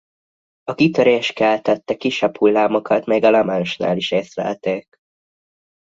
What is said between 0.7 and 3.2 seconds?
kitörés keltette kisebb hullámokat